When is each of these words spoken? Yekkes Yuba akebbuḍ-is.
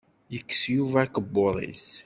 Yekkes 0.33 0.61
Yuba 0.75 0.97
akebbuḍ-is. 1.03 1.87